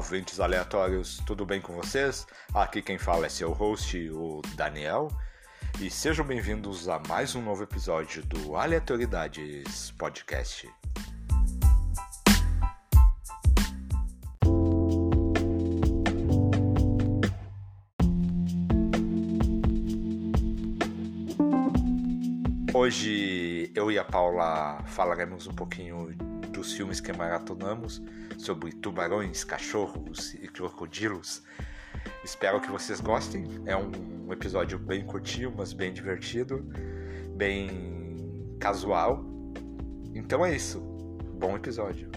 [0.00, 2.26] ouvintes aleatórios, tudo bem com vocês?
[2.54, 5.08] Aqui quem fala é seu host, o Daniel,
[5.78, 10.66] e sejam bem-vindos a mais um novo episódio do Aleatoridades Podcast.
[22.72, 26.08] Hoje eu e a Paula falaremos um pouquinho
[26.60, 28.02] dos filmes que maratonamos
[28.36, 31.42] sobre tubarões, cachorros e crocodilos.
[32.22, 33.46] Espero que vocês gostem.
[33.64, 36.62] É um episódio bem curtinho, mas bem divertido,
[37.34, 39.24] bem casual.
[40.14, 40.80] Então é isso.
[41.38, 42.10] Bom episódio.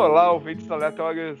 [0.00, 1.38] Olá, ouvintes aleatórios.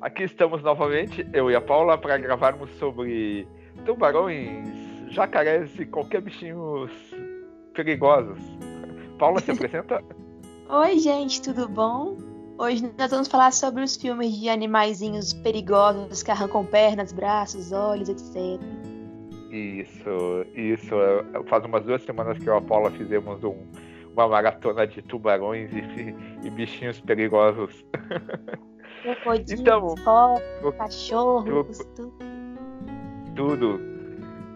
[0.00, 3.48] Aqui estamos novamente, eu e a Paula, para gravarmos sobre
[3.84, 4.68] tubarões,
[5.08, 6.92] jacarés e qualquer bichinhos
[7.74, 8.38] perigosos.
[9.18, 10.00] Paula, se apresenta?
[10.68, 12.16] Oi, gente, tudo bom?
[12.56, 18.08] Hoje nós vamos falar sobre os filmes de animaizinhos perigosos que arrancam pernas, braços, olhos,
[18.08, 18.62] etc.
[19.50, 20.94] Isso, isso.
[21.48, 23.56] Faz umas duas semanas que eu e a Paula fizemos um,
[24.16, 27.84] uma maratona de tubarões e, e bichinhos perigosos.
[29.50, 29.94] então,
[30.78, 32.14] cachorros, tudo.
[33.34, 33.80] tudo.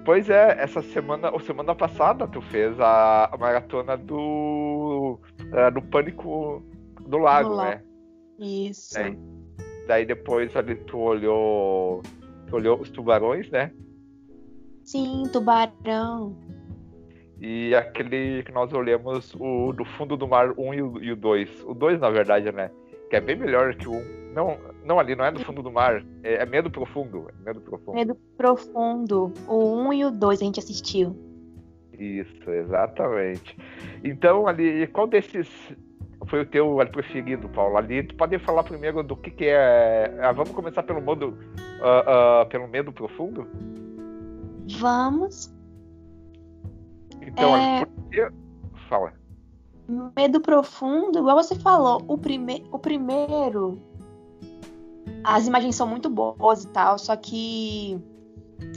[0.04, 5.82] Pois é, essa semana, ou semana passada, tu fez a, a maratona do, uh, do
[5.82, 6.64] Pânico
[7.06, 7.82] do Lago, né?
[8.38, 8.98] Isso.
[8.98, 9.14] É.
[9.86, 12.02] Daí depois ali tu olhou,
[12.46, 13.72] tu olhou os tubarões, né?
[14.84, 16.34] Sim, tubarão.
[17.40, 21.64] E aquele que nós olhamos, o do fundo do mar 1 e o 2.
[21.64, 22.70] O 2, na verdade, né?
[23.08, 24.20] Que é bem melhor que o 1.
[24.34, 26.04] Não, não ali, não é do fundo do mar.
[26.22, 27.28] É, é Medo Profundo.
[27.28, 27.94] É Medo Profundo.
[27.94, 29.32] Medo Profundo.
[29.48, 31.16] O 1 e o 2 a gente assistiu.
[31.98, 33.56] Isso, exatamente.
[34.04, 35.48] Então, ali, qual desses
[36.26, 37.76] foi o teu preferido, Paulo?
[37.76, 40.14] Ali, tu pode falar primeiro do que, que é.
[40.20, 41.38] Ah, vamos começar pelo modo.
[41.80, 43.46] Uh, uh, pelo medo profundo?
[44.78, 45.52] Vamos.
[47.20, 47.84] Então, é...
[47.84, 48.32] por
[48.88, 49.12] Fala.
[50.16, 52.66] Medo profundo, igual você falou, o, prime...
[52.72, 53.80] o primeiro.
[55.24, 57.98] As imagens são muito boas e tal, só que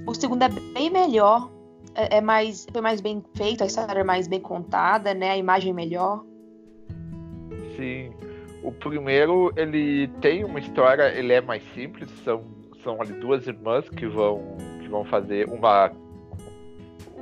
[0.05, 1.49] o segundo é bem melhor.
[1.95, 5.31] É, é mais, foi mais bem feito, a história é mais bem contada, né?
[5.31, 6.23] A imagem é melhor.
[7.75, 8.11] Sim.
[8.63, 12.43] O primeiro, ele tem uma história, ele é mais simples, são,
[12.83, 15.91] são ali duas irmãs que vão, que vão fazer uma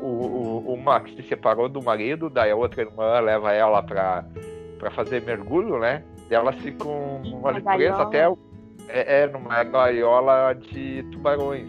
[0.02, 4.26] o, o, uma que se separou do marido, daí a outra irmã leva ela pra,
[4.80, 6.04] pra fazer mergulho, né?
[6.30, 8.26] E elas ficam ali presas até
[8.88, 11.68] é, é, numa gaiola de tubarões.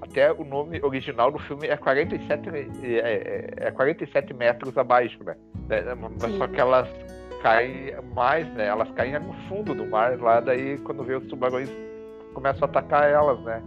[0.00, 5.34] Até o nome original do filme é 47, é, é, é 47 metros abaixo, né?
[5.70, 6.88] É, mas só que elas
[7.42, 8.66] caem mais, né?
[8.66, 11.70] Elas caem no fundo do mar lá, daí quando vê os tubarões
[12.32, 13.62] começam a atacar elas, né?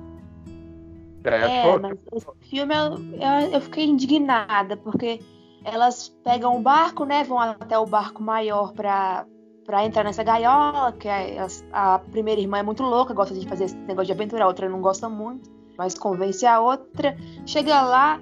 [1.23, 5.19] É, mas esse filme eu, eu, eu, fiquei indignada, porque
[5.63, 7.23] elas pegam o barco, né?
[7.23, 9.25] Vão até o barco maior pra,
[9.65, 11.37] pra entrar nessa gaiola, que é,
[11.71, 14.47] a, a primeira irmã é muito louca, gosta de fazer esse negócio de aventura, a
[14.47, 17.17] outra não gosta muito, mas convence a outra.
[17.45, 18.21] Chega lá,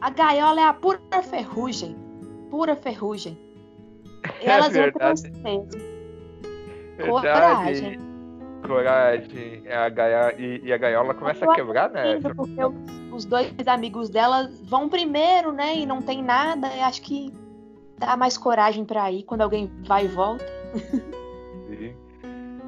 [0.00, 1.96] a gaiola é a pura ferrugem.
[2.50, 3.38] Pura ferrugem.
[4.40, 5.90] E é elas entram mesmo.
[7.08, 8.09] Coragem
[8.66, 12.18] coragem a gaia, e, e, a gaiola começa a quebrar, né?
[12.20, 15.76] Porque os, os, dois amigos dela vão primeiro, né?
[15.76, 16.68] E não tem nada.
[16.76, 17.32] Eu acho que
[17.98, 20.44] dá mais coragem para ir quando alguém vai e volta.
[21.68, 21.94] Sim.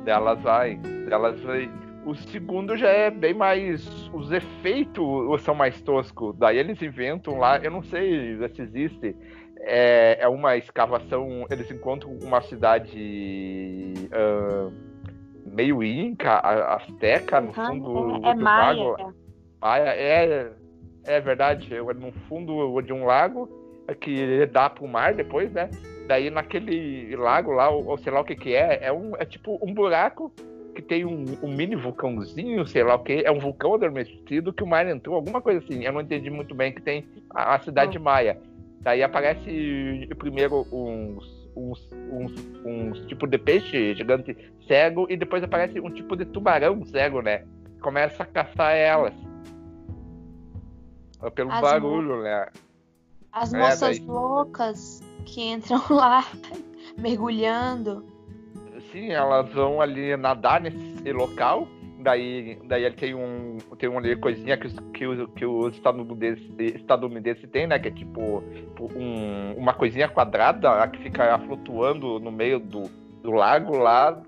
[0.04, 0.76] Delas vai.
[0.76, 1.70] Delas vai.
[2.04, 3.86] O segundo já é bem mais.
[4.12, 6.36] Os efeitos são mais toscos.
[6.36, 9.16] Daí eles inventam lá, eu não sei se existe.
[9.60, 11.46] É, é uma escavação.
[11.50, 13.94] Eles encontram uma cidade.
[14.10, 14.91] Uh,
[15.52, 16.38] meio inca,
[16.74, 18.82] azteca, no fundo é, é do maia.
[18.82, 19.14] lago.
[19.60, 20.52] Maia é,
[21.04, 23.48] é verdade, é no fundo de um lago
[24.00, 25.70] que dá pro mar depois, né?
[26.06, 29.58] Daí naquele lago lá, ou, sei lá o que que é, é, um, é tipo
[29.62, 30.32] um buraco
[30.74, 34.62] que tem um, um, mini vulcãozinho, sei lá o que, é um vulcão adormecido que
[34.62, 35.84] o mar entrou, alguma coisa assim.
[35.84, 38.38] Eu não entendi muito bem que tem a, a cidade maia.
[38.80, 42.32] Daí aparece primeiro uns uns, uns,
[42.64, 47.44] uns tipo de peixe gigante cego e depois aparece um tipo de tubarão cego, né?
[47.80, 49.14] Começa a caçar elas.
[51.34, 52.22] Pelo As barulho, mo...
[52.22, 52.46] né?
[53.32, 54.06] As é, moças daí...
[54.06, 56.24] loucas que entram lá
[56.98, 58.04] mergulhando.
[58.90, 61.66] Sim, elas vão ali nadar nesse local.
[62.02, 67.48] Daí, daí ele tem um tem uma coisinha que, que, os, que os estadunidenses, estadunidenses
[67.50, 67.78] têm, né?
[67.78, 68.42] Que é tipo
[68.94, 72.90] um, uma coisinha quadrada que fica flutuando no meio do,
[73.22, 74.20] do lago lá.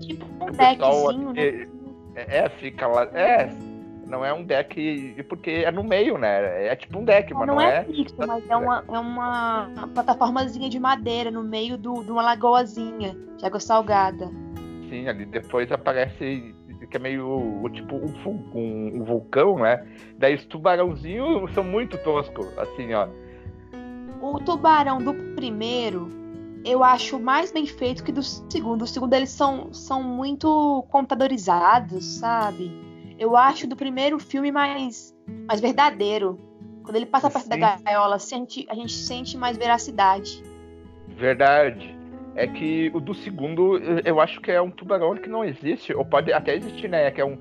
[0.00, 1.68] Tipo um deckzinho, né?
[2.14, 3.04] É, é, fica lá.
[3.14, 3.48] É,
[4.06, 6.66] não é um deck, porque é no meio, né?
[6.66, 7.84] É tipo um deck, mas não, não é.
[7.84, 13.14] fixo, mas é uma, é uma plataformazinha de madeira no meio do, de uma lagoazinha
[13.36, 14.30] de água salgada.
[14.88, 16.54] Sim, ali depois aparece
[16.90, 19.86] que é meio tipo um, um, um vulcão, né?
[20.18, 23.08] Daí os tubarãozinhos são muito toscos, assim, ó.
[24.20, 26.18] O tubarão do primeiro
[26.64, 28.82] eu acho mais bem feito que do segundo.
[28.82, 32.70] O segundo eles são, são muito computadorizados, sabe?
[33.18, 35.14] Eu acho do primeiro filme mais,
[35.46, 36.38] mais verdadeiro.
[36.82, 40.42] Quando ele passa perto da gaiola, a gente, a gente sente mais veracidade.
[41.08, 41.97] Verdade.
[42.38, 46.04] É que o do segundo, eu acho que é um tubarão que não existe, ou
[46.04, 47.10] pode até existir, né?
[47.10, 47.36] Que é um.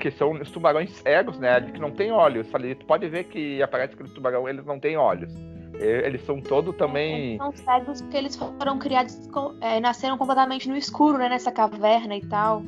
[0.00, 1.60] Que são os tubarões cegos, né?
[1.60, 2.52] Que não tem olhos.
[2.52, 5.32] Ali, tu pode ver que aparece aquele tubarão, eles não têm olhos.
[5.78, 7.34] Eles são todos também.
[7.34, 9.16] Eles são cegos porque eles foram criados,
[9.60, 11.28] é, nasceram completamente no escuro, né?
[11.28, 12.64] Nessa caverna e tal.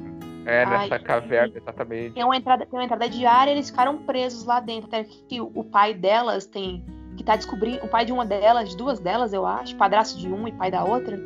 [0.47, 2.15] É, nessa Ai, caverna, exatamente.
[2.15, 4.87] Tem uma, entrada, tem uma entrada diária e eles ficaram presos lá dentro.
[4.87, 6.85] Até que o, o pai delas tem.
[7.17, 7.85] Que tá descobrindo.
[7.85, 10.71] O pai de uma delas, de duas delas, eu acho, padrasto de uma e pai
[10.71, 11.17] da outra,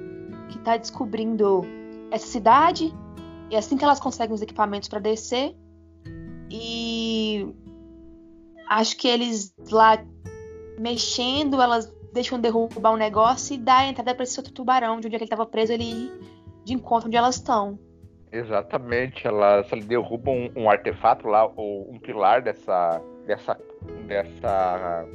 [0.48, 1.62] que tá descobrindo
[2.10, 2.94] essa cidade.
[3.50, 5.54] E assim que elas conseguem os equipamentos para descer.
[6.50, 7.46] E
[8.68, 10.04] acho que eles lá
[10.78, 15.06] mexendo, elas deixam derrubar um negócio e dá a entrada para esse outro tubarão, de
[15.06, 16.10] onde é ele estava preso, ele
[16.64, 17.78] de encontro onde elas estão.
[18.30, 23.00] Exatamente, elas derrubam um, um, artefato lá, ou um pilar dessa.
[23.26, 23.58] dessa.
[24.06, 25.06] dessa.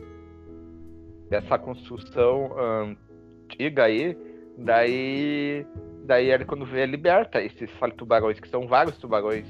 [1.29, 4.17] dessa construção antiga aí.
[4.57, 5.65] Daí.
[6.05, 9.45] Daí ele quando vê liberta esses tubarões, que são vários tubarões.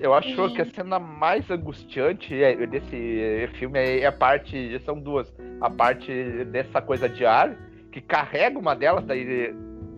[0.00, 0.54] Eu acho Sim.
[0.54, 2.34] que a cena mais angustiante
[2.68, 4.78] desse filme é a parte.
[4.80, 5.34] São duas.
[5.60, 7.56] A parte dessa coisa de ar,
[7.90, 9.54] que carrega uma delas, daí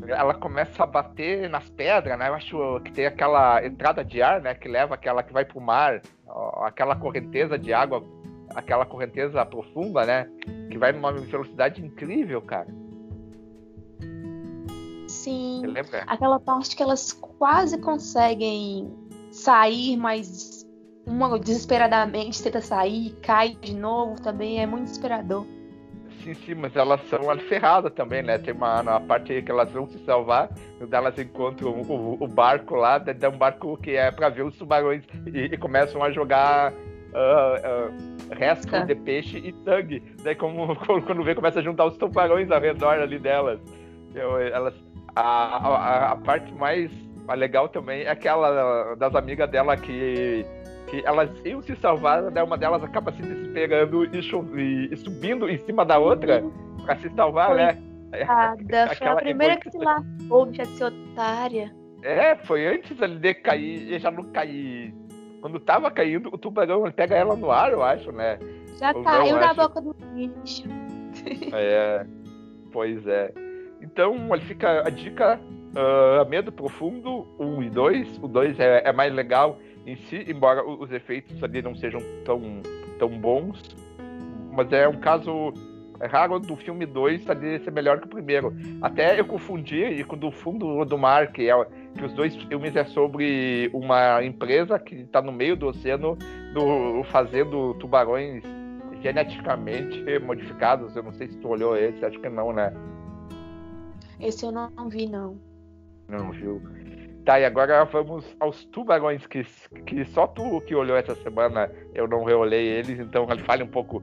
[0.06, 2.28] ela começa a bater nas pedras, né?
[2.28, 4.54] Eu acho que tem aquela entrada de ar, né?
[4.54, 6.00] Que leva aquela que vai pro mar,
[6.64, 8.02] aquela correnteza de água,
[8.54, 10.28] aquela correnteza profunda, né?
[10.70, 12.66] Que vai numa velocidade incrível, cara.
[15.22, 15.62] Sim.
[16.08, 18.92] Aquela parte que elas quase conseguem
[19.30, 20.66] sair, mas
[21.06, 25.46] uma desesperadamente tenta sair, cai de novo, também é muito desesperador.
[26.24, 28.36] Sim, sim, mas elas são ferradas também, né?
[28.38, 30.50] Tem uma, uma parte que elas vão se salvar,
[30.90, 34.56] elas encontram o, o, o barco lá, é um barco que é para ver os
[34.58, 38.80] tubarões e, e começam a jogar uh, uh, restos tá.
[38.80, 40.02] de peixe e sangue.
[40.24, 40.74] Daí como,
[41.06, 43.60] quando vê, começa a juntar os tubarões ao redor ali delas.
[44.14, 44.74] Eu, elas,
[45.14, 46.90] a, a, a parte mais
[47.36, 50.44] legal também é aquela das amigas dela que,
[50.88, 52.42] que elas iam se salvar, né?
[52.42, 56.42] uma delas acaba se desesperando e, e, e subindo em cima da outra
[56.84, 57.78] para se salvar, foi né?
[58.12, 61.74] Aquela, foi a primeira que se lavou, deixa de ser otária.
[62.02, 64.92] É, foi antes ali de cair, já não cair.
[65.40, 68.38] Quando tava caindo, o tubarão ele pega ela no ar, eu acho, né?
[68.78, 70.64] Já caiu na boca do bicho.
[71.52, 72.04] É,
[72.72, 73.32] pois é.
[73.82, 75.40] Então, ele fica a dica
[75.72, 78.18] Uh, Medo Profundo 1 e 2.
[78.22, 82.60] O 2 é, é, mais legal em si, embora os efeitos ali não sejam tão,
[82.98, 83.58] tão bons.
[84.50, 85.54] Mas é um caso
[86.10, 88.54] raro do filme 2 ali ser melhor que o primeiro.
[88.82, 92.76] Até eu confundi e com o Fundo do Mar, que, é, que os dois filmes
[92.76, 96.18] é sobre uma empresa que está no meio do oceano
[96.52, 98.44] do, fazendo tubarões
[99.00, 100.94] geneticamente modificados.
[100.94, 102.74] Eu não sei se tu olhou esse, acho que não, né?
[104.22, 105.36] Esse eu não vi, não.
[106.08, 106.62] Não viu?
[107.24, 109.44] Tá, e agora vamos aos tubarões, que,
[109.86, 114.02] que só tu que olhou essa semana, eu não reolhei eles, então fale um pouco.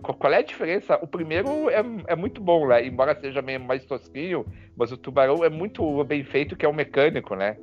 [0.00, 0.98] Qual é a diferença?
[1.02, 2.86] O primeiro é, é muito bom, né?
[2.86, 6.74] Embora seja meio mais tosquinho, mas o tubarão é muito bem feito, que é o
[6.74, 7.56] mecânico, né?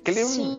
[0.00, 0.24] Aquele...
[0.24, 0.58] Sim,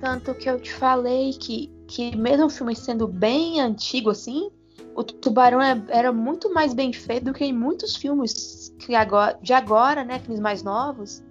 [0.00, 4.50] tanto que eu te falei que, que mesmo o filme sendo bem antigo assim,
[4.94, 9.38] o tubarão é, era muito mais bem feito do que em muitos filmes que agora,
[9.42, 10.18] de agora, né?
[10.18, 11.22] Filmes mais novos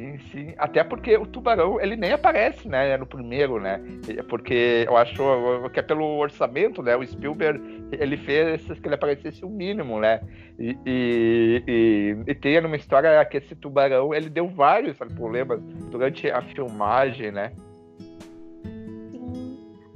[0.00, 0.54] Sim, sim.
[0.56, 3.78] Até porque o tubarão, ele nem aparece, né, no primeiro, né?
[4.30, 5.14] Porque eu acho
[5.70, 6.96] que é pelo orçamento, né?
[6.96, 7.60] O Spielberg,
[7.92, 10.20] ele fez que ele aparecesse o mínimo, né?
[10.58, 15.60] E, e, e, e tem numa história que esse tubarão, ele deu vários problemas
[15.90, 17.52] durante a filmagem, né?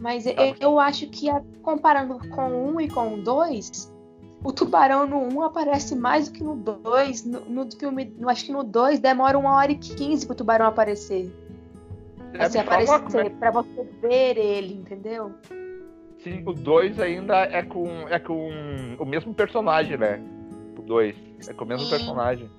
[0.05, 1.29] Mas eu, eu acho que
[1.63, 3.91] comparando com um e com dois,
[4.45, 7.25] o tubarão no 1 aparece mais do que no 2.
[7.25, 10.67] No, no filme, no, acho que no 2 demora uma hora e 15 pro tubarão
[10.67, 11.33] aparecer.
[12.39, 15.33] assim, aparecer, pra você ver ele, entendeu?
[16.19, 18.51] Sim, o 2 ainda é com, é com
[18.99, 20.21] o mesmo personagem, né?
[20.79, 21.17] O 2.
[21.49, 21.91] É com o mesmo Sim.
[21.91, 22.51] personagem.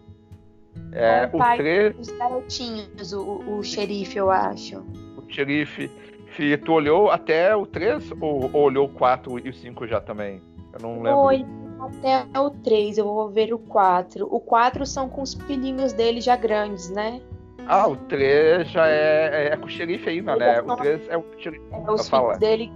[0.92, 1.96] É, é o 3.
[2.00, 4.80] Os garotinhos, o, o xerife, eu acho.
[5.16, 5.92] O xerife.
[6.36, 10.02] Se tu olhou até o 3 ou, ou olhou o 4 e o 5 já
[10.02, 10.42] também?
[10.74, 11.22] Eu não lembro.
[11.22, 11.46] Foi
[11.80, 14.28] até o 3, eu vou ver o 4.
[14.30, 17.22] O 4 são com os filhinhos dele já grandes, né?
[17.68, 20.62] Ah, o 3 já é, é, é com o xerife ainda, né?
[20.62, 21.66] O 3 é o xerife.
[21.72, 22.72] É os filhos dele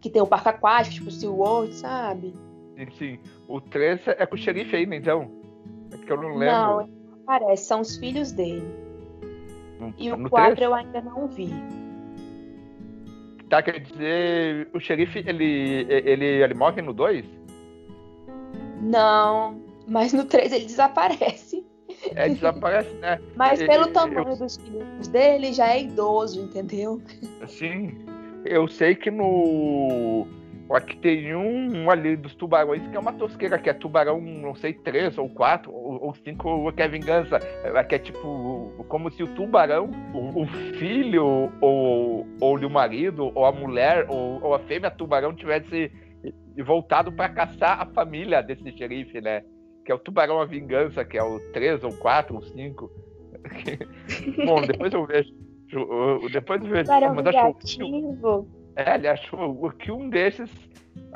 [0.00, 2.34] que tem o parque aquático, tipo o SeaWorld, sabe?
[2.76, 3.18] Sim, sim.
[3.48, 5.30] O 3 é com o xerife ainda, então?
[5.92, 6.54] É que eu não lembro.
[6.54, 8.83] Não, não aparece, são os filhos dele.
[9.78, 11.50] No, e o 4 eu ainda não vi.
[13.48, 17.24] Tá, quer dizer, o xerife, ele, ele, ele morre no 2?
[18.80, 21.64] Não, mas no 3 ele desaparece.
[22.14, 23.18] É, desaparece, né?
[23.36, 24.36] Mas pelo tamanho eu...
[24.36, 27.00] dos filhos dele, já é idoso, entendeu?
[27.46, 28.04] Sim.
[28.44, 30.26] Eu sei que no.
[30.70, 34.72] Aqui tem um, ali dos tubarões que é uma tosqueira, que é tubarão, não sei,
[34.72, 37.38] três ou quatro ou, ou cinco, que é vingança.
[37.86, 40.46] Que é tipo, como se o tubarão, o, o
[40.78, 45.92] filho, ou, ou o marido, ou a mulher, ou, ou a fêmea tubarão tivesse
[46.64, 49.42] voltado para caçar a família desse xerife, né?
[49.84, 52.90] Que é o tubarão a vingança, que é o três ou quatro ou cinco.
[54.46, 55.30] Bom, depois eu vejo.
[56.32, 56.90] Depois eu vejo.
[57.14, 57.54] Mas achou,
[58.76, 60.50] é, ele achou que um desses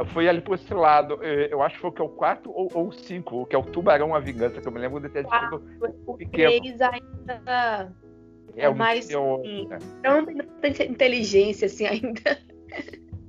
[0.07, 1.23] foi ali por esse lado.
[1.23, 4.15] Eu acho que foi que é o 4 ou o 5, que é o Tubarão
[4.15, 5.63] a Vingança, que eu me lembro de ter sido
[6.07, 6.61] o pequeno.
[6.61, 7.93] 3 ainda
[8.57, 9.11] é, é mais.
[9.11, 9.79] Eu, é.
[10.09, 12.39] Não tem tanta inteligência assim ainda.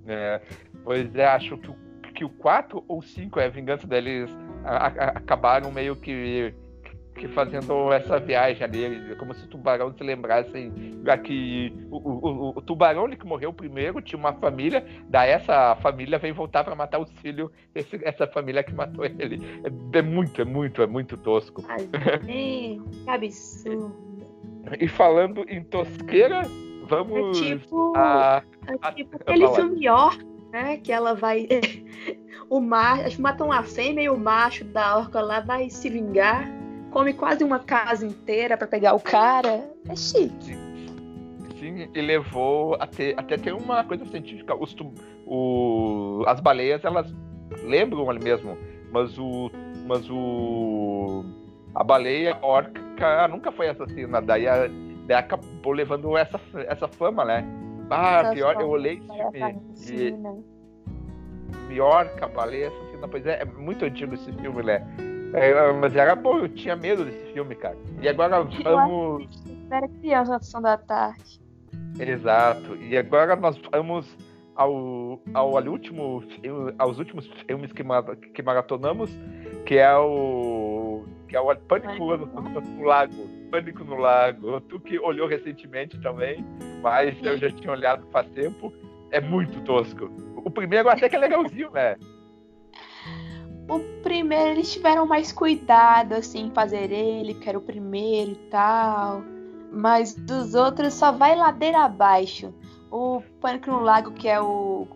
[0.08, 0.42] É,
[0.84, 1.76] pois é, acho que o,
[2.14, 4.30] que o 4 ou 5 é a vingança deles.
[4.64, 6.54] A, a, acabaram meio que
[7.20, 10.72] que fazendo essa viagem ali, como se o tubarão se lembrasse
[11.18, 16.32] que o, o, o, tubarão que morreu primeiro tinha uma família, daí essa família vem
[16.32, 19.40] voltar para matar os filhos esse, essa família que matou ele.
[19.64, 21.64] É, é muito, é muito, é muito tosco.
[21.68, 21.90] Ai,
[22.26, 23.94] que absurdo.
[24.80, 26.44] E falando em tosqueira,
[26.88, 30.78] vamos é tipo, a, é tipo a, aquele filme York, né?
[30.78, 31.48] Que ela vai.
[32.50, 36.59] o macho, matam a fêmea e o macho da orca lá vai se vingar
[36.90, 39.70] come quase uma casa inteira para pegar o cara.
[39.88, 40.58] É chique.
[41.60, 44.56] Sim, e levou até, até ter uma coisa científica.
[44.56, 44.76] Os,
[45.26, 47.14] o, as baleias, elas
[47.64, 48.58] lembram ali mesmo,
[48.92, 49.52] mas o.
[49.86, 51.26] Mas o.
[51.76, 54.68] A baleia orca nunca foi assassina, daí, a,
[55.06, 57.46] daí acabou levando essa, essa fama, né?
[57.90, 59.02] Ah, pior, eu olhei
[59.74, 60.44] esse filme.
[61.68, 64.86] Pior que a baleia assassina, pois é, é muito antigo esse filme, né?
[65.34, 67.78] É, mas era bom, eu tinha medo desse filme, cara.
[68.02, 69.30] E agora vamos.
[69.72, 71.40] Era criança na sessão da tarde.
[72.00, 72.76] Exato.
[72.78, 74.18] E agora nós vamos
[74.56, 76.24] ao, ao, ao último,
[76.78, 77.84] aos últimos filmes que,
[78.34, 79.12] que maratonamos,
[79.66, 81.06] que é o.
[81.28, 83.28] que é o Pânico no, no, no Lago.
[83.52, 84.60] Pânico no Lago.
[84.62, 86.44] Tu que olhou recentemente também,
[86.82, 88.74] mas eu já tinha olhado faz tempo.
[89.12, 90.12] É muito tosco.
[90.36, 91.96] O primeiro até que é legalzinho, né?
[93.70, 98.50] O primeiro eles tiveram mais cuidado assim em fazer ele, que era o primeiro e
[98.50, 99.22] tal.
[99.72, 102.52] Mas dos outros só vai ladeira abaixo.
[102.92, 104.88] O Pânico no Lago, que é o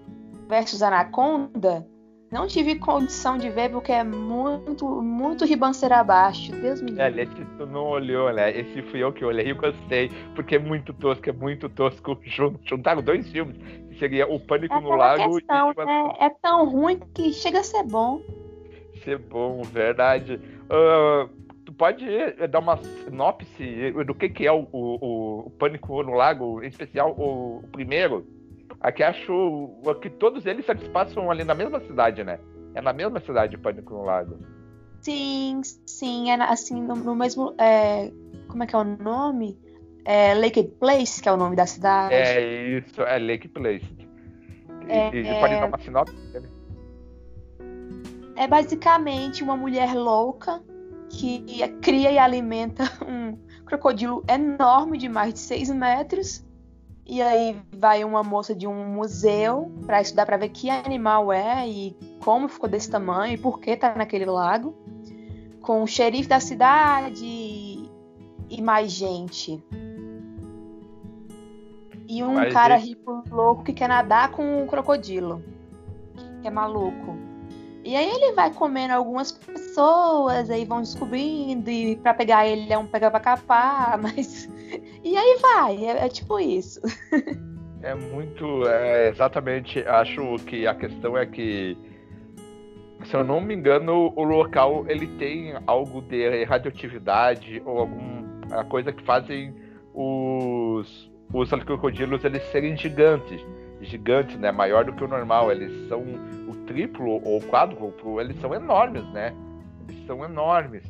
[0.50, 1.88] versus Anaconda,
[2.32, 6.52] não tive condição de ver porque é muito, muito ribanceira abaixo.
[6.54, 7.04] Deus me livre.
[7.04, 8.50] É, esse tu não olhou, né?
[8.58, 12.18] Esse fui eu que olhei e gostei, porque é muito tosco, é muito tosco.
[12.66, 13.56] Juntaram dois filmes,
[13.88, 15.86] que seria o Pânico é no Lago questão, e...
[15.86, 16.14] Né?
[16.22, 18.20] É tão ruim que chega a ser bom
[19.04, 20.40] ser bom, verdade.
[20.66, 21.30] Uh,
[21.66, 22.06] tu pode
[22.50, 27.12] dar uma sinopse do que, que é o, o, o Pânico no Lago, em especial
[27.18, 28.26] o, o, primeiro?
[28.80, 29.70] Aqui acho
[30.02, 32.40] que todos eles se passam ali na mesma cidade, né?
[32.76, 34.38] É na mesma cidade o Pânico no Lago.
[35.02, 37.54] Sim, sim, é assim, no, no mesmo.
[37.58, 38.12] É,
[38.48, 39.58] como é que é o nome?
[40.06, 42.14] É Lake Place, que é o nome da cidade.
[42.14, 44.04] É isso, é Lake Place.
[44.88, 46.16] É, e, e pode dar uma sinopse?
[48.36, 50.62] É basicamente uma mulher louca
[51.10, 51.44] que
[51.82, 56.44] cria e alimenta um crocodilo enorme de mais de 6 metros.
[57.06, 61.68] E aí vai uma moça de um museu para estudar para ver que animal é
[61.68, 64.74] e como ficou desse tamanho e por que tá naquele lago.
[65.62, 67.26] Com o xerife da cidade
[68.50, 69.64] e mais gente.
[72.08, 75.44] E um Mas cara rico louco que quer nadar com um crocodilo.
[76.42, 77.33] Que é maluco.
[77.84, 82.78] E aí ele vai comendo algumas pessoas, aí vão descobrindo, e para pegar ele é
[82.78, 84.50] um pega pra capar, mas
[85.04, 86.80] E aí vai, é, é tipo isso.
[87.84, 88.66] É muito.
[88.66, 89.80] É, exatamente.
[89.86, 91.78] Acho que a questão é que.
[93.04, 98.94] Se eu não me engano, o local ele tem algo de radioatividade ou alguma coisa
[98.94, 99.54] que fazem
[99.94, 103.46] os, os crocodilos eles serem gigantes.
[103.82, 104.54] Gigantes, né?
[104.54, 105.52] Maior do que o normal.
[105.52, 106.02] Eles são
[106.74, 109.34] triplo ou quádruplo, eles são enormes, né?
[109.88, 110.84] Eles são enormes.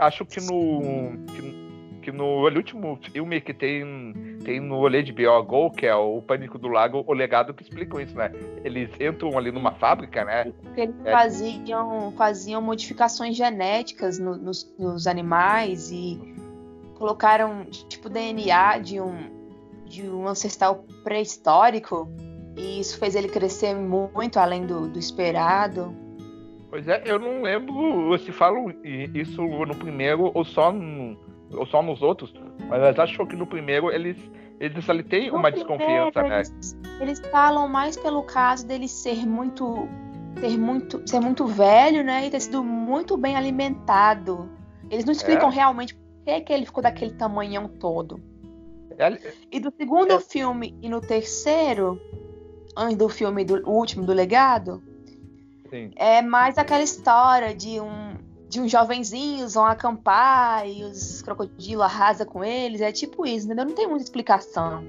[0.00, 0.80] Acho que no.
[1.26, 1.68] Que,
[2.02, 6.56] que no último filme que tem, tem no olê de BO que é o Pânico
[6.58, 8.30] do Lago, o legado que explicam isso, né?
[8.64, 10.44] Eles entram ali numa fábrica, né?
[10.62, 11.10] Porque eles é.
[11.10, 16.18] faziam, faziam modificações genéticas no, nos, nos animais e
[16.94, 22.08] colocaram tipo DNA de um, de um ancestral pré-histórico
[22.58, 25.94] e isso fez ele crescer muito além do, do esperado.
[26.68, 31.16] Pois é, eu não lembro se falam isso no primeiro ou só no,
[31.52, 32.34] ou só nos outros,
[32.68, 34.16] mas acho que no primeiro eles
[34.60, 36.40] eles ali têm uma desconfiança, né?
[36.40, 39.88] Eles, eles falam mais pelo caso dele ser muito
[40.40, 44.50] ter muito ser muito velho, né, e ter sido muito bem alimentado.
[44.90, 45.54] Eles não explicam é.
[45.54, 48.20] realmente por que, que ele ficou daquele tamanhão todo.
[48.98, 49.16] É,
[49.52, 50.20] e do segundo é.
[50.20, 52.00] filme e no terceiro,
[52.78, 54.80] antes do filme do último do legado,
[55.68, 55.90] Sim.
[55.96, 58.16] é mais aquela história de um
[58.48, 62.80] de uns jovenzinhos vão acampar e os crocodilos arrasam com eles.
[62.80, 63.66] É tipo isso, entendeu?
[63.66, 64.82] Não tem muita explicação.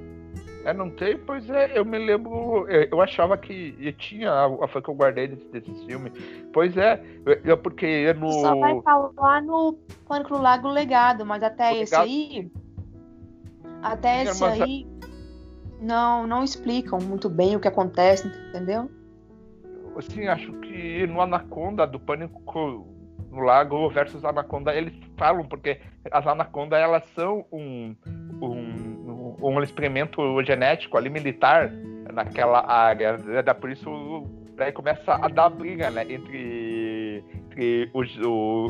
[0.63, 1.17] É, não tem?
[1.17, 2.67] Pois é, eu me lembro.
[2.69, 6.12] Eu achava que tinha a foi que eu guardei desse, desse filme.
[6.53, 7.03] Pois é,
[7.46, 8.31] é porque no.
[8.31, 9.77] Só vai falar no
[10.08, 12.51] Pânico no Lago Legado, mas até esse aí.
[13.81, 14.62] Até esse mas...
[14.62, 14.88] aí.
[15.79, 18.89] Não, não explicam muito bem o que acontece, entendeu?
[19.95, 22.88] Assim, acho que no Anaconda do Pânico
[23.31, 25.79] no lago versus anaconda, eles falam, porque
[26.12, 27.95] as anacondas elas são um,
[28.42, 31.72] um, um experimento genético ali militar
[32.13, 33.18] naquela área.
[33.18, 33.42] Né?
[33.53, 38.18] Por isso daí começa a dar briga né, entre, entre os,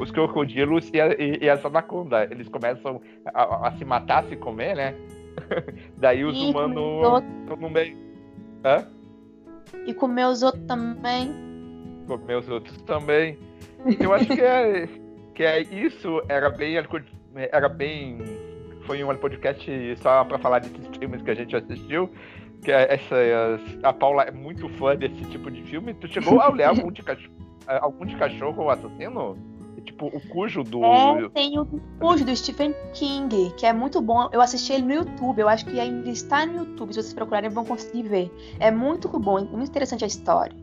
[0.02, 2.30] os, crocodilos e, a, e, e, as anacondas.
[2.30, 3.02] Eles começam
[3.34, 4.96] a, a, se matar, a se comer, né?
[5.98, 7.98] daí os e humanos estão no meio.
[8.64, 8.88] Hã?
[9.86, 11.34] E comer os outros também.
[12.08, 13.38] Comer os outros também.
[14.00, 14.88] Eu acho que é,
[15.36, 16.76] que é isso era bem
[17.52, 18.18] era bem
[18.90, 22.10] foi um podcast só para falar desses filmes que a gente assistiu.
[22.64, 23.16] Que é essa,
[23.84, 25.94] a Paula é muito fã desse tipo de filme.
[25.94, 27.36] Tu chegou a olhar algum de cachorro,
[27.68, 29.38] algum de cachorro assassino?
[30.00, 30.84] Tipo, o Cujo do.
[30.84, 31.66] É, tem o
[32.00, 34.30] Cujo do Stephen King, que é muito bom.
[34.32, 36.94] Eu assisti ele no YouTube, eu acho que ainda está no YouTube.
[36.94, 38.32] Se vocês procurarem, vão conseguir ver.
[38.60, 40.56] É muito bom, é muito interessante a história.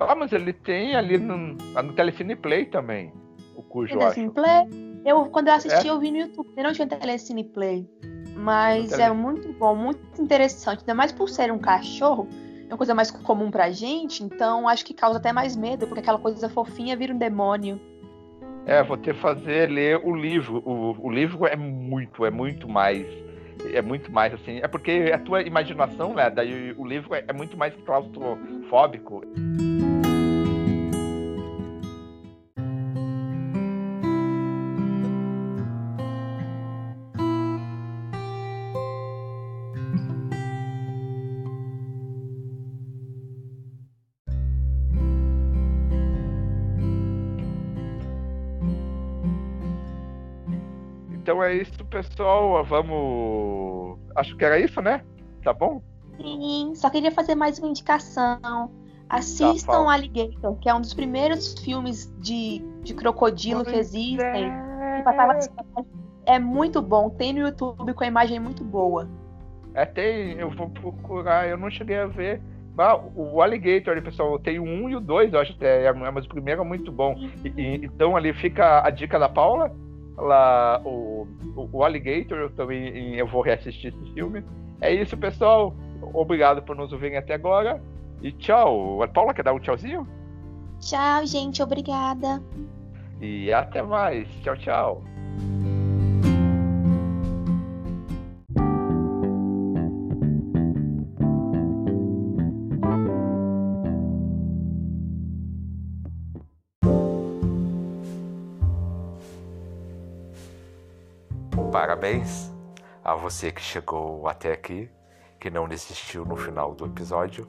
[0.00, 3.12] Ah, mas ele tem ali no, no Telecine Play também.
[3.54, 4.68] O cujo Telecine Play?
[5.04, 5.90] Eu, quando eu assisti, é?
[5.90, 6.50] eu vi no YouTube.
[6.56, 7.88] Eu não tinha Telecine Play.
[8.34, 10.80] Mas é muito bom, muito interessante.
[10.80, 12.26] Ainda mais por ser um cachorro.
[12.68, 14.24] É uma coisa mais comum pra gente.
[14.24, 17.78] Então acho que causa até mais medo, porque aquela coisa fofinha vira um demônio.
[18.70, 20.62] É, vou ter que fazer ler o livro.
[20.64, 23.04] O, o livro é muito, é muito mais
[23.74, 24.60] é muito mais assim.
[24.62, 26.30] É porque a tua imaginação, né?
[26.30, 29.22] Daí o livro é, é muito mais claustrofóbico.
[51.40, 52.62] Então é isso, pessoal.
[52.64, 53.98] Vamos.
[54.14, 55.02] Acho que era isso, né?
[55.42, 55.80] Tá bom?
[56.18, 58.70] Sim, só queria fazer mais uma indicação.
[59.08, 64.52] Assistam tá Alligator, que é um dos primeiros filmes de, de crocodilo que existem.
[64.52, 65.04] É.
[66.26, 67.08] é muito bom.
[67.08, 69.08] Tem no YouTube com a imagem muito boa.
[69.72, 70.32] É, tem.
[70.32, 71.48] Eu vou procurar.
[71.48, 72.42] Eu não cheguei a ver.
[72.76, 76.24] Ah, o Alligator, pessoal, tem o 1 e o 2, eu acho que é, mas
[76.24, 77.14] o primeiro é muito bom.
[77.44, 79.70] E, e, então ali fica a dica da Paula
[80.20, 84.44] lá o, o, o Alligator, eu também eu vou reassistir esse filme.
[84.80, 85.74] É isso, pessoal.
[86.14, 87.82] Obrigado por nos ouvirem até agora.
[88.22, 89.02] E tchau.
[89.02, 90.06] A Paula quer dar um tchauzinho?
[90.80, 91.62] Tchau, gente.
[91.62, 92.42] Obrigada.
[93.20, 94.28] E até mais.
[94.42, 95.02] Tchau, tchau.
[111.72, 112.52] Parabéns
[113.04, 114.90] a você que chegou até aqui,
[115.38, 117.48] que não desistiu no final do episódio.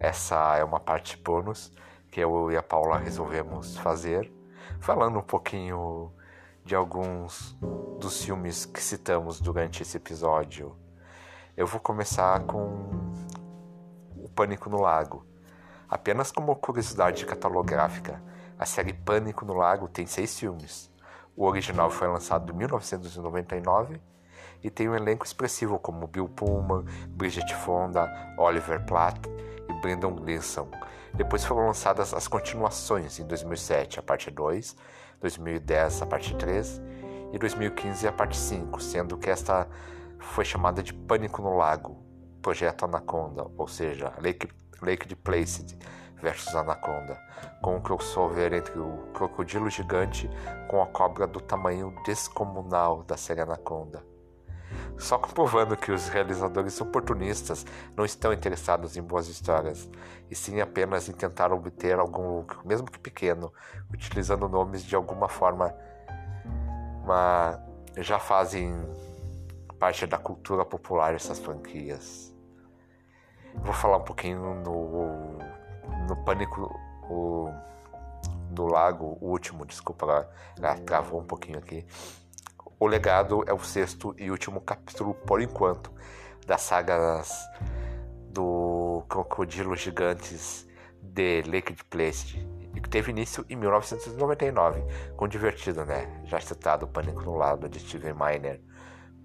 [0.00, 1.70] Essa é uma parte bônus
[2.10, 4.32] que eu e a Paula resolvemos fazer,
[4.80, 6.10] falando um pouquinho
[6.64, 7.58] de alguns
[8.00, 10.74] dos filmes que citamos durante esse episódio.
[11.54, 12.88] Eu vou começar com
[14.16, 15.26] O Pânico no Lago.
[15.86, 18.22] Apenas como curiosidade catalográfica,
[18.58, 20.90] a série Pânico no Lago tem seis filmes.
[21.38, 24.00] O original foi lançado em 1999
[24.60, 29.20] e tem um elenco expressivo como Bill Pullman, Bridget Fonda, Oliver Platt
[29.68, 30.68] e Brendan Gleeson.
[31.14, 34.74] Depois foram lançadas as continuações em 2007, a parte 2,
[35.20, 36.82] 2010, a parte 3
[37.32, 39.68] e 2015, a parte 5, sendo que esta
[40.18, 42.04] foi chamada de Pânico no Lago,
[42.42, 44.48] Projeto Anaconda, ou seja, Lake,
[44.82, 45.76] Lake de Placid
[46.20, 47.18] versus Anaconda,
[47.62, 50.28] com um crossover entre o crocodilo gigante
[50.68, 54.04] com a cobra do tamanho descomunal da série Anaconda.
[54.98, 57.64] Só comprovando que os realizadores oportunistas
[57.96, 59.88] não estão interessados em boas histórias,
[60.28, 63.52] e sim apenas em tentar obter algum lucro, mesmo que pequeno,
[63.92, 65.72] utilizando nomes de alguma forma
[67.02, 67.58] uma,
[67.96, 68.74] já fazem
[69.78, 72.34] parte da cultura popular essas franquias.
[73.62, 75.38] Vou falar um pouquinho no,
[76.08, 76.74] no Pânico
[77.08, 77.50] o,
[78.50, 81.86] do Lago, o último, desculpa, ela, ela travou um pouquinho aqui.
[82.80, 85.92] O Legado é o sexto e último capítulo, por enquanto,
[86.46, 87.32] das sagas
[88.30, 90.66] do Crocodilo Gigantes
[91.02, 92.38] de Liquid Place,
[92.74, 94.82] e que teve início em 1999,
[95.16, 96.22] com divertido, né?
[96.24, 98.60] Já citado Pânico no Lado de Steven Miner.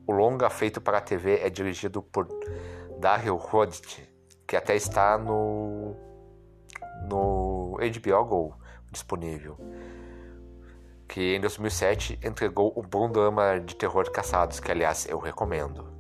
[0.08, 2.28] O longa feito para a TV é dirigido por
[3.00, 4.13] Daryl Hodge,
[4.48, 5.96] que até está no
[7.08, 8.56] no HBO Go
[8.92, 9.58] disponível
[11.14, 15.94] que em 2007 entregou o bom drama de terror Caçados, que aliás eu recomendo.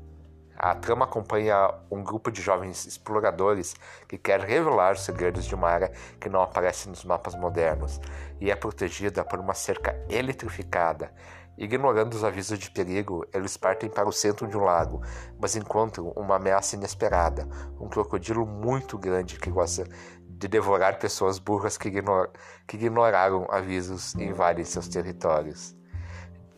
[0.58, 3.76] A trama acompanha um grupo de jovens exploradores
[4.08, 8.02] que quer revelar os segredos de uma área que não aparece nos mapas modernos
[8.42, 11.14] e é protegida por uma cerca eletrificada.
[11.58, 15.02] Ignorando os avisos de perigo, eles partem para o centro de um lago,
[15.40, 17.48] mas encontram uma ameaça inesperada:
[17.80, 19.84] um crocodilo muito grande que gosta
[20.28, 22.32] de devorar pessoas burras que, ignor
[22.68, 25.76] que ignoraram avisos e invadem seus territórios.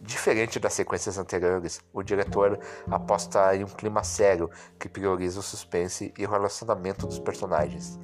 [0.02, 6.14] Diferente das sequências anteriores, o diretor aposta em um clima sério que prioriza o suspense
[6.18, 8.00] e o relacionamento dos personagens.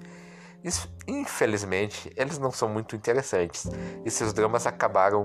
[1.08, 3.68] Infelizmente, eles não são muito interessantes
[4.06, 5.24] e seus dramas acabaram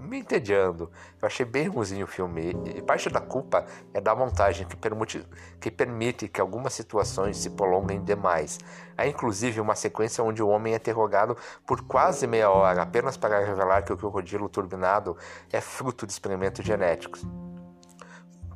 [0.00, 0.90] me entediando.
[1.20, 5.24] Eu achei bem ruimzinho o filme e parte da culpa é da montagem que permite,
[5.60, 8.58] que permite que algumas situações se prolonguem demais.
[8.96, 13.44] Há inclusive uma sequência onde o homem é interrogado por quase meia hora apenas para
[13.44, 15.16] revelar que o crocodilo turbinado
[15.52, 17.24] é fruto de experimentos genéticos.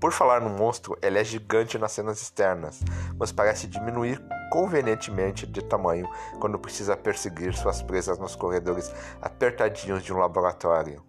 [0.05, 2.83] Por falar no monstro, ele é gigante nas cenas externas,
[3.19, 6.07] mas parece diminuir convenientemente de tamanho
[6.39, 11.03] quando precisa perseguir suas presas nos corredores apertadinhos de um laboratório.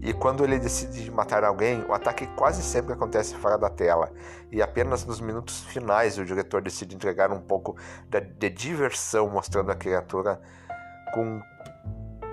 [0.00, 4.10] E quando ele decide matar alguém, o ataque quase sempre acontece fora da tela,
[4.50, 7.76] e apenas nos minutos finais o diretor decide entregar um pouco
[8.08, 10.40] de diversão mostrando a criatura
[11.12, 11.42] com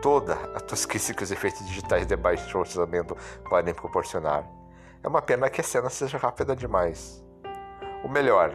[0.01, 3.13] toda a tosquice que os efeitos digitais de baixo orçamento
[3.49, 4.58] podem proporcionar.
[5.01, 7.23] É uma pena que a cena seja rápida demais.
[8.03, 8.53] O melhor,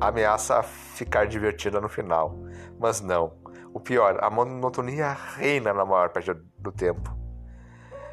[0.00, 2.36] a ameaça ficar divertida no final.
[2.78, 3.32] Mas não.
[3.72, 7.16] O pior, a monotonia reina na maior parte do tempo.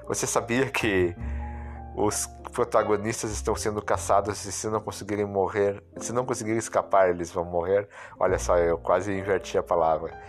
[0.07, 1.15] Você sabia que
[1.95, 7.31] os protagonistas estão sendo caçados e se não conseguirem morrer, se não conseguirem escapar, eles
[7.31, 7.87] vão morrer?
[8.19, 10.19] Olha só, eu quase inverti a palavra.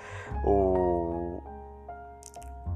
[0.45, 1.22] O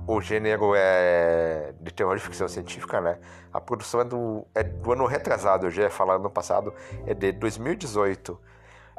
[0.07, 3.19] o gênero é de terror de ficção científica, né?
[3.53, 6.73] A produção é do, é do ano retrasado, eu já ia falar no passado,
[7.07, 8.39] é de 2018.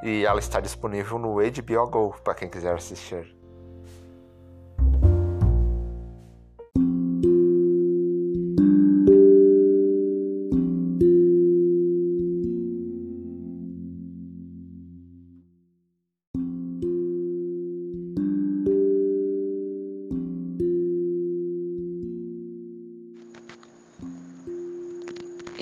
[0.04, 3.37] E ela está disponível no HBO Go para quem quiser assistir.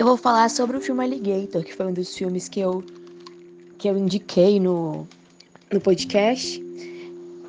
[0.05, 2.83] Eu vou falar sobre o filme Alligator, que foi um dos filmes que eu,
[3.75, 5.07] que eu indiquei no,
[5.73, 6.63] no podcast.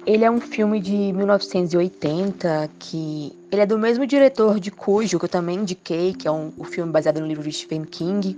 [0.07, 5.27] Ele é um filme de 1980, que ele é do mesmo diretor de Cujo, que
[5.27, 8.35] eu também indiquei, que é um, um filme baseado no livro de Stephen King.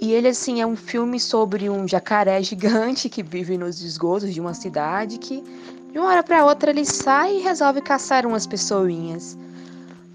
[0.00, 4.40] E ele, assim, é um filme sobre um jacaré gigante que vive nos esgotos de
[4.40, 5.42] uma cidade que,
[5.90, 9.36] de uma hora para outra, ele sai e resolve caçar umas pessoinhas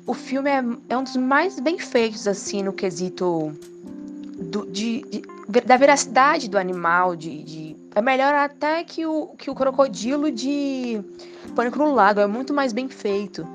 [0.09, 3.53] o filme é, é um dos mais bem feitos, assim, no quesito
[4.39, 5.21] do, de, de,
[5.61, 10.99] da veracidade do animal, de, de, é melhor até que o, que o crocodilo de
[11.55, 13.47] Pânico no Lago, é muito mais bem feito.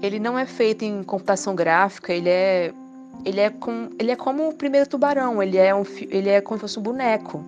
[0.00, 2.72] ele não é feito em computação gráfica, ele é
[3.24, 6.56] ele é, com, ele é como o primeiro tubarão, ele é, um, ele é como
[6.56, 7.44] se fosse um boneco.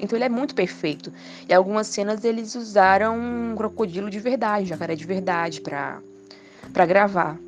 [0.00, 1.12] Então ele é muito perfeito.
[1.48, 7.38] E algumas cenas eles usaram um crocodilo de verdade, jacaré de verdade, para gravar.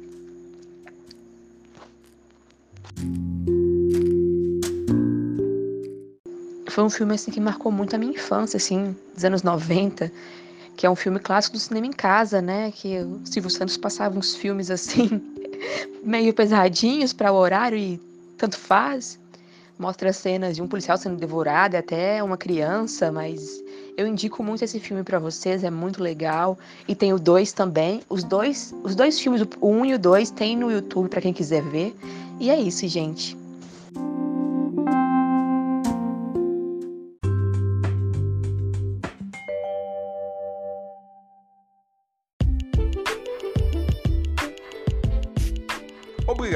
[6.68, 10.10] Foi um filme assim que marcou muito a minha infância, assim, dos anos 90
[10.76, 12.72] que é um filme clássico do cinema em casa, né?
[12.72, 15.20] Que o Silvio Santos passava uns filmes assim,
[16.02, 18.00] meio pesadinhos para o horário e
[18.36, 19.18] tanto faz.
[19.82, 23.60] Mostra cenas de um policial sendo devorado, até uma criança, mas
[23.96, 26.56] eu indico muito esse filme para vocês, é muito legal.
[26.86, 28.00] E tem o dois também.
[28.08, 31.20] Os dois, os dois filmes, o 1 um e o 2, tem no YouTube para
[31.20, 31.96] quem quiser ver.
[32.38, 33.41] E é isso, gente.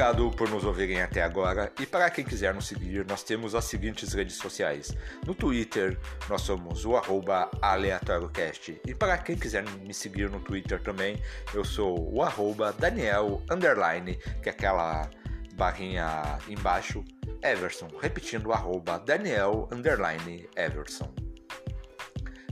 [0.07, 3.65] Obrigado por nos ouvirem até agora e para quem quiser nos seguir, nós temos as
[3.65, 4.95] seguintes redes sociais.
[5.25, 10.81] No Twitter, nós somos o arroba aleatóriocast e para quem quiser me seguir no Twitter
[10.81, 11.21] também,
[11.53, 15.09] eu sou o arroba Daniel Underline, que é aquela
[15.55, 17.03] barrinha embaixo,
[17.43, 21.26] Everson, repetindo arroba Daniel Underline Everson.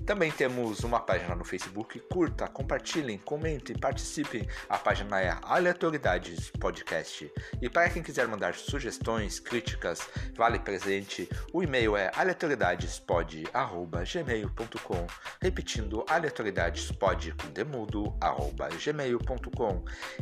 [0.06, 2.00] Também temos uma página no Facebook.
[2.12, 4.48] Curta, compartilhem, comentem, participem.
[4.70, 7.34] A página é Aleatoriedades Podcast.
[7.60, 15.08] E para quem quiser mandar sugestões, críticas, vale presente, o e-mail é aleatoriedadespod.gmail.com
[15.42, 17.34] Repetindo, aleatoriedadespod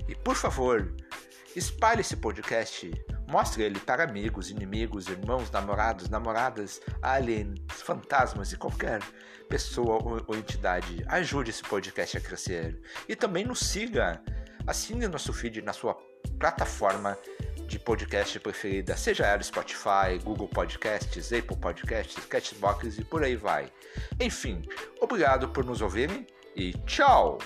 [0.07, 0.95] E por favor,
[1.55, 2.91] espalhe esse podcast
[3.27, 9.01] Mostre ele para amigos, inimigos, irmãos, namorados, namoradas, aliens, fantasmas e qualquer
[9.49, 11.03] pessoa ou, entidade.
[11.07, 12.79] Ajude esse podcast a crescer.
[13.07, 14.21] E também nos siga.
[14.65, 15.97] Assine nosso feed na sua
[16.39, 17.17] plataforma
[17.67, 23.71] de podcast preferida, seja ela Spotify, Google Podcasts, Apple Podcasts, Catchbox e por aí vai.
[24.19, 24.61] Enfim,
[25.01, 27.39] obrigado por nos ouvirem e tchau!